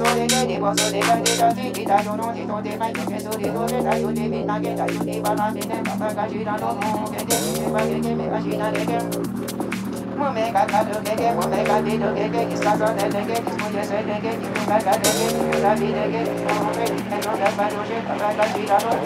[0.00, 18.96] so それでにはそれが出た地にだよのにとでないけそれぞれだよにみんなげだよにばらみねまたがしらのもうけてみせばけけめがしなれけもめがかるけけもめがびるけけきさそれでけきもやせでけきもがかでけきさびでけきもめにけのだばのしかばがしらの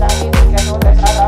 [0.00, 1.27] la.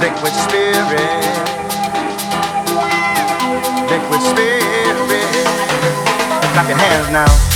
[0.00, 1.24] liquid spirit,
[3.90, 5.46] liquid spirit.
[6.52, 7.55] Clap your hands now.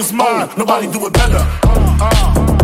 [0.00, 0.48] is mine.
[0.56, 1.38] Nobody do it better.
[1.62, 2.55] Uh, uh.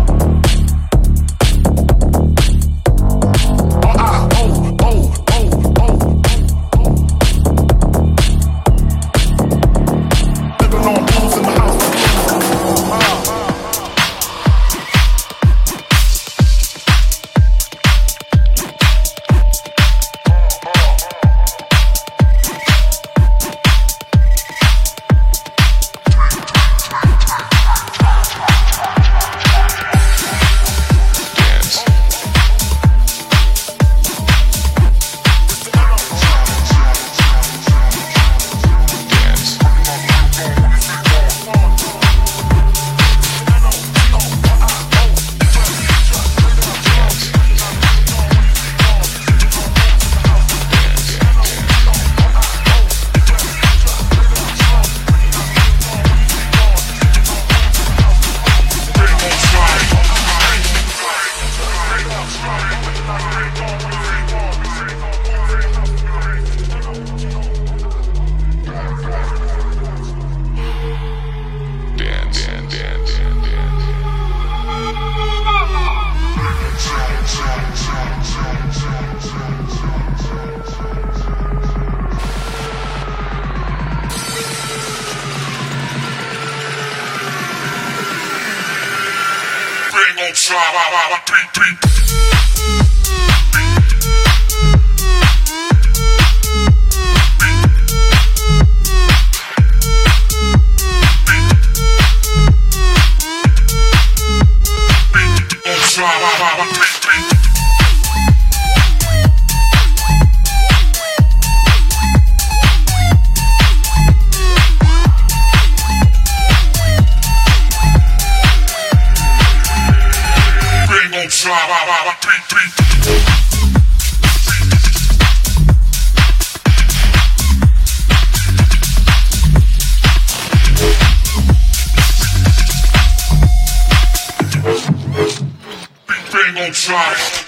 [136.32, 137.41] Bang on track.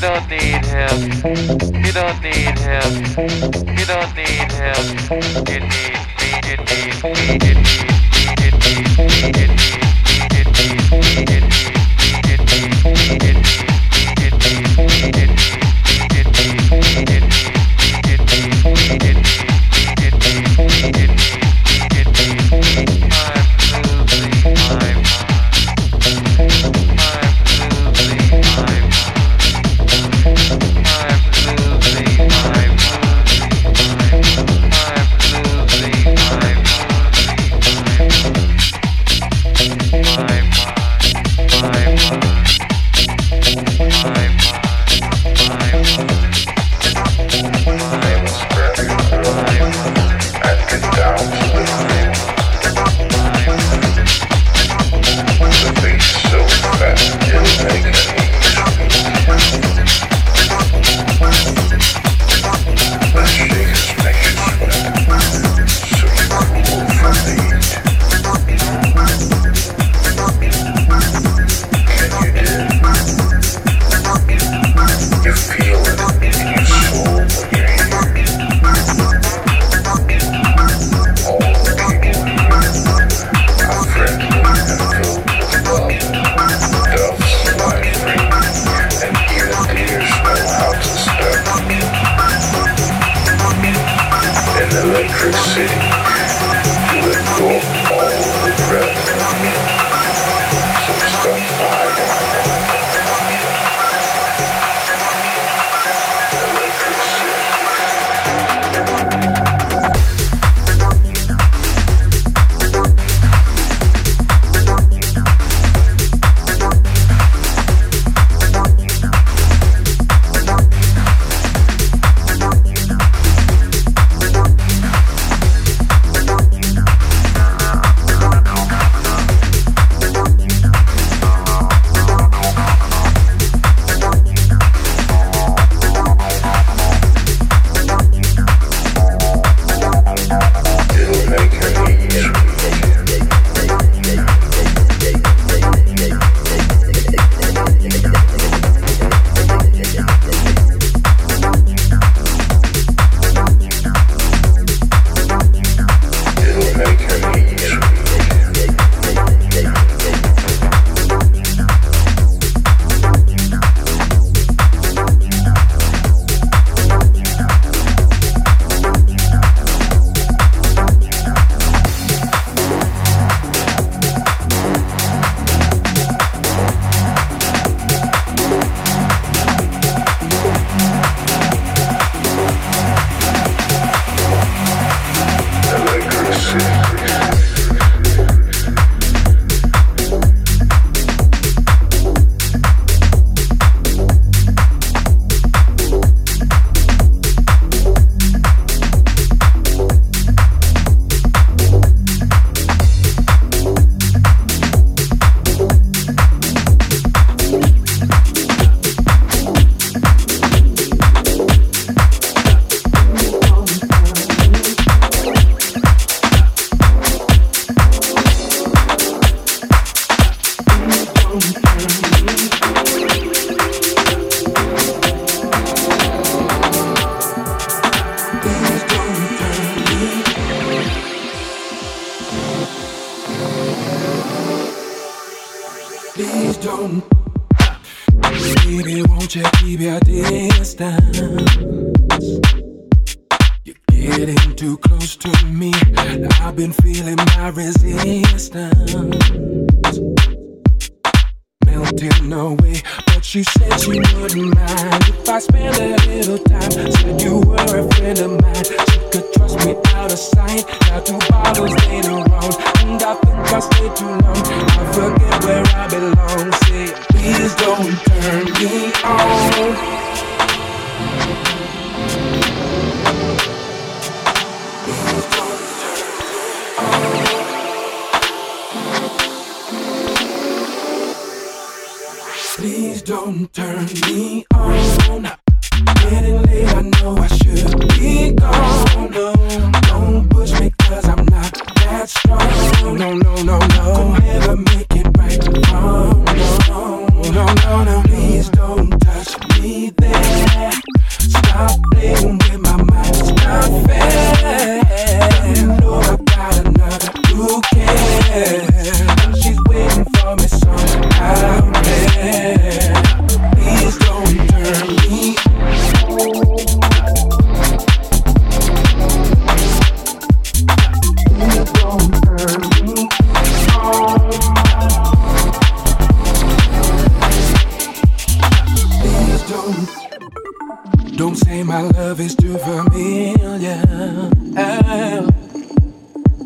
[0.00, 0.98] Don't need him.
[1.84, 2.90] You don't need him.
[3.76, 4.82] You don't need him.
[5.46, 6.00] You need me.
[6.22, 6.88] You need me.
[6.90, 7.84] You need me.
[8.30, 9.38] You need me.
[9.38, 9.89] You need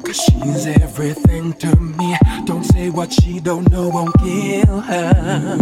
[0.05, 2.17] Cause she's everything to me.
[2.45, 5.59] Don't say what she don't know won't kill her.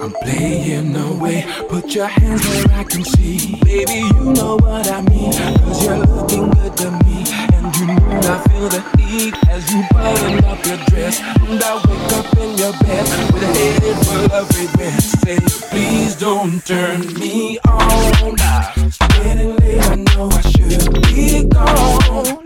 [0.00, 1.44] I'm playing away.
[1.68, 3.58] Put your hands where I can see.
[3.62, 5.32] Baby, you know what I mean.
[5.32, 7.24] Cause you're looking good to me.
[7.54, 11.20] And you know I feel the heat as you button up your dress.
[11.20, 15.06] And I wake up in your bed with a head full of regrets.
[15.22, 15.38] Say,
[15.70, 19.05] please don't turn me on.
[19.28, 22.44] I know I should be gone.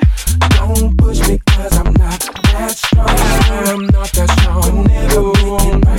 [0.56, 2.20] Don't push me 'cause I'm not
[2.52, 3.08] that strong.
[3.68, 4.84] I'm not that strong.
[4.86, 5.89] Never won't.